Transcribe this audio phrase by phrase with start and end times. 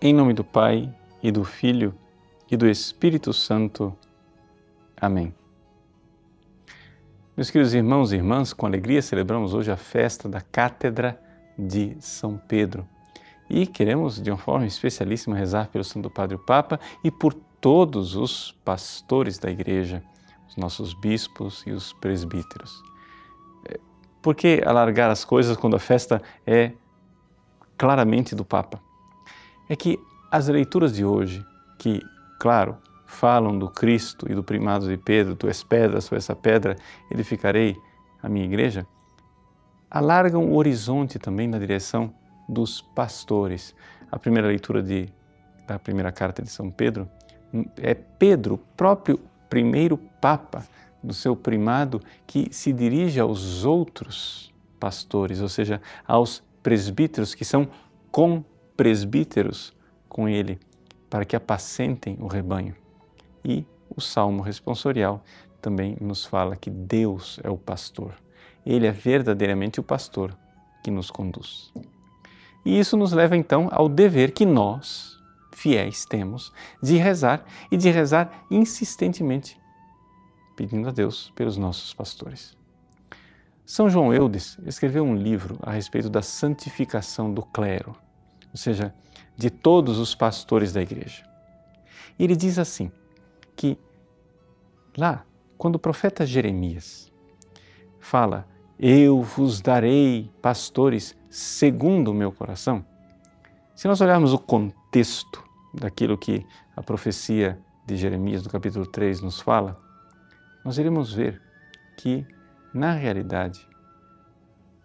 [0.00, 1.92] Em nome do Pai e do Filho
[2.48, 3.92] e do Espírito Santo.
[4.96, 5.34] Amém.
[7.36, 11.20] Meus queridos irmãos e irmãs, com alegria celebramos hoje a festa da Cátedra
[11.58, 12.86] de São Pedro.
[13.50, 18.14] E queremos, de uma forma especialíssima, rezar pelo Santo Padre o Papa e por todos
[18.14, 20.00] os pastores da Igreja,
[20.48, 22.84] os nossos bispos e os presbíteros.
[23.64, 23.80] É,
[24.22, 26.70] por que alargar as coisas quando a festa é
[27.76, 28.86] claramente do Papa?
[29.68, 29.98] É que
[30.30, 31.44] as leituras de hoje,
[31.78, 32.00] que,
[32.38, 32.76] claro,
[33.06, 36.76] falam do Cristo e do primado de Pedro, tu és pedra, sou essa pedra,
[37.10, 37.76] edificarei
[38.22, 38.86] a minha igreja,
[39.90, 42.12] alargam o horizonte também na direção
[42.48, 43.74] dos pastores.
[44.10, 45.08] A primeira leitura de,
[45.66, 47.08] da primeira carta de São Pedro
[47.76, 50.64] é Pedro, próprio primeiro Papa
[51.02, 57.68] do seu primado, que se dirige aos outros pastores, ou seja, aos presbíteros que são
[58.78, 59.74] com-presbíteros
[60.08, 60.60] com ele,
[61.10, 62.76] para que apacentem o rebanho.
[63.44, 65.24] E o Salmo responsorial
[65.60, 68.14] também nos fala que Deus é o pastor.
[68.64, 70.36] Ele é verdadeiramente o pastor
[70.84, 71.72] que nos conduz.
[72.64, 75.18] E isso nos leva então ao dever que nós,
[75.52, 79.60] fiéis, temos de rezar e de rezar insistentemente,
[80.54, 82.56] pedindo a Deus pelos nossos pastores.
[83.66, 87.96] São João Eudes escreveu um livro a respeito da santificação do clero,
[88.58, 88.92] ou seja,
[89.36, 91.22] de todos os pastores da igreja.
[92.18, 92.90] E ele diz assim:
[93.54, 93.78] que
[94.96, 95.24] lá,
[95.56, 97.12] quando o profeta Jeremias
[98.00, 98.48] fala,
[98.80, 102.84] Eu vos darei pastores segundo o meu coração,
[103.76, 106.44] se nós olharmos o contexto daquilo que
[106.76, 109.80] a profecia de Jeremias, do capítulo 3, nos fala,
[110.64, 111.40] nós iremos ver
[111.96, 112.26] que,
[112.74, 113.67] na realidade,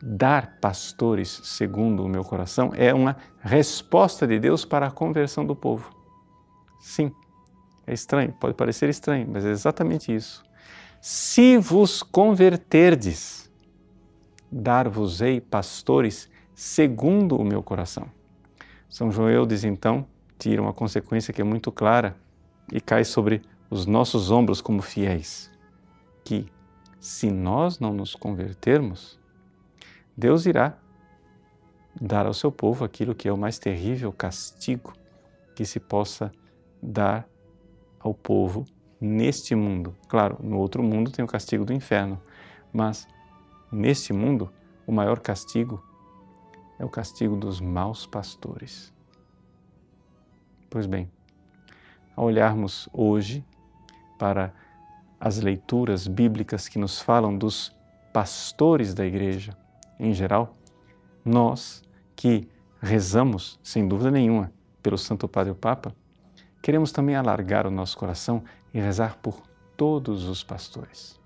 [0.05, 5.55] dar pastores segundo o meu coração é uma resposta de Deus para a conversão do
[5.55, 5.89] povo.
[6.81, 7.09] Sim,
[7.87, 10.43] é estranho, pode parecer estranho, mas é exatamente isso.
[10.99, 13.49] Se vos converterdes,
[14.51, 18.07] dar-vos-ei pastores segundo o meu coração.
[18.89, 20.05] São João diz então,
[20.37, 22.15] tira uma consequência que é muito clara
[22.71, 25.49] e cai sobre os nossos ombros como fiéis,
[26.25, 26.45] que
[26.99, 29.22] se nós não nos convertermos,
[30.15, 30.77] Deus irá
[31.99, 34.93] dar ao seu povo aquilo que é o mais terrível castigo
[35.55, 36.31] que se possa
[36.81, 37.27] dar
[37.99, 38.65] ao povo
[39.01, 39.95] neste mundo.
[40.07, 42.21] Claro, no outro mundo tem o castigo do inferno,
[42.71, 43.07] mas
[43.71, 44.51] neste mundo
[44.85, 45.83] o maior castigo
[46.77, 48.93] é o castigo dos maus pastores.
[50.69, 51.09] Pois bem,
[52.15, 53.43] ao olharmos hoje
[54.19, 54.53] para
[55.19, 57.75] as leituras bíblicas que nos falam dos
[58.11, 59.57] pastores da igreja
[60.03, 60.57] em geral,
[61.23, 61.81] nós
[62.15, 62.47] que
[62.81, 65.95] rezamos, sem dúvida nenhuma, pelo Santo Padre o Papa,
[66.61, 68.43] queremos também alargar o nosso coração
[68.73, 69.41] e rezar por
[69.77, 71.19] todos os pastores.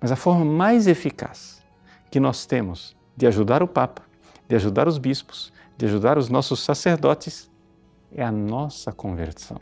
[0.00, 1.62] Mas a forma mais eficaz
[2.10, 4.02] que nós temos de ajudar o Papa,
[4.46, 7.50] de ajudar os bispos, de ajudar os nossos sacerdotes,
[8.12, 9.60] é a nossa conversão.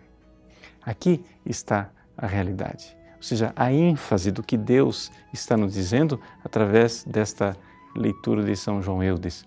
[0.83, 7.05] Aqui está a realidade, ou seja, a ênfase do que Deus está nos dizendo através
[7.05, 7.57] desta
[7.95, 9.47] leitura de São João Eudes,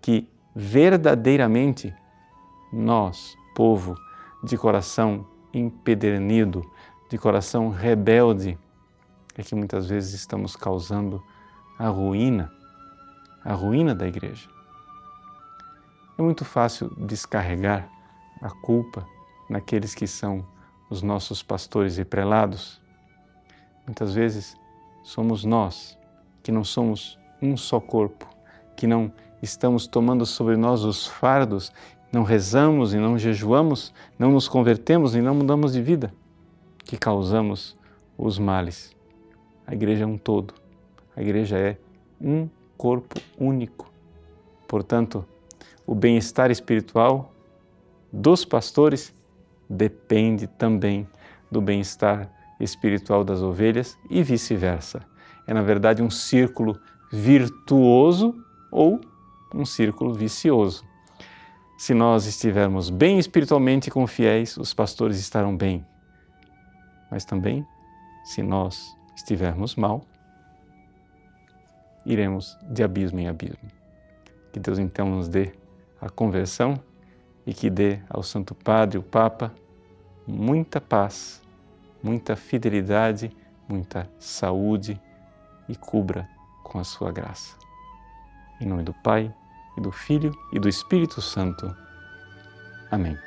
[0.00, 1.94] que verdadeiramente
[2.72, 3.94] nós, povo
[4.42, 6.68] de coração empedernido,
[7.08, 8.58] de coração rebelde,
[9.36, 11.22] é que muitas vezes estamos causando
[11.78, 12.52] a ruína,
[13.44, 14.48] a ruína da igreja.
[16.16, 17.88] É muito fácil descarregar
[18.40, 19.06] a culpa
[19.48, 20.46] naqueles que são
[20.88, 22.80] os nossos pastores e prelados.
[23.86, 24.56] Muitas vezes
[25.02, 25.98] somos nós
[26.42, 28.26] que não somos um só corpo,
[28.76, 29.12] que não
[29.42, 31.70] estamos tomando sobre nós os fardos
[32.10, 36.14] não rezamos e não jejuamos, não nos convertemos e não mudamos de vida,
[36.84, 37.76] que causamos
[38.16, 38.94] os males.
[39.66, 40.54] A igreja é um todo.
[41.16, 41.76] A igreja é
[42.20, 43.90] um corpo único.
[44.68, 45.24] Portanto,
[45.86, 47.32] o bem-estar espiritual
[48.12, 49.12] dos pastores
[49.68, 51.08] depende também
[51.50, 52.30] do bem-estar
[52.60, 55.02] espiritual das ovelhas e vice-versa.
[55.46, 56.78] É, na verdade, um círculo
[57.14, 58.34] virtuoso
[58.72, 59.00] ou
[59.54, 60.84] um círculo vicioso.
[61.78, 65.86] Se nós estivermos bem espiritualmente com fiéis, os pastores estarão bem.
[67.08, 67.64] Mas também,
[68.24, 70.04] se nós estivermos mal,
[72.04, 73.70] iremos de abismo em abismo.
[74.52, 75.52] Que Deus então nos dê
[76.00, 76.80] a conversão
[77.46, 79.54] e que dê ao Santo Padre, o Papa,
[80.26, 81.40] muita paz,
[82.02, 83.30] muita fidelidade,
[83.68, 85.00] muita saúde
[85.68, 86.33] e cubra
[86.64, 87.56] com a sua graça.
[88.60, 89.32] Em nome do Pai,
[89.76, 91.74] e do Filho e do Espírito Santo.
[92.90, 93.18] Amém.